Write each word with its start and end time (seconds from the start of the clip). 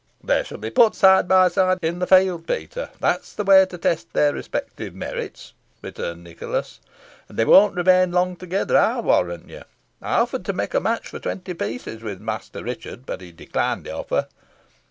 "They 0.23 0.43
shall 0.43 0.57
be 0.57 0.71
put 0.71 0.95
side 0.95 1.27
by 1.27 1.49
side 1.49 1.77
in 1.83 1.99
the 1.99 2.07
field, 2.07 2.47
Peter 2.47 2.89
that's 2.99 3.33
the 3.33 3.43
way 3.43 3.67
to 3.67 3.77
test 3.77 4.13
their 4.13 4.33
respective 4.33 4.95
merit," 4.95 5.53
returned 5.83 6.23
Nicholas, 6.23 6.79
"and 7.29 7.37
they 7.37 7.45
won't 7.45 7.75
remain 7.75 8.11
long 8.11 8.35
together, 8.35 8.75
I'll 8.75 9.03
warrant 9.03 9.47
you. 9.47 9.61
I 10.01 10.13
offered 10.15 10.43
to 10.45 10.53
make 10.53 10.73
a 10.73 10.79
match 10.79 11.07
for 11.09 11.19
twenty 11.19 11.53
pieces 11.53 12.01
with 12.01 12.19
Master 12.19 12.63
Richard, 12.63 13.05
but 13.05 13.21
he 13.21 13.31
declined 13.31 13.83
the 13.85 13.91
offer. 13.95 14.25